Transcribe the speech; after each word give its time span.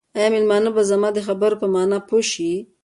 آیا 0.17 0.29
مېلمانه 0.33 0.69
به 0.75 0.81
زما 0.91 1.09
د 1.13 1.19
خبرو 1.27 1.59
په 1.61 1.67
مانا 1.73 1.97
پوه 2.07 2.23
شي؟ 2.31 2.51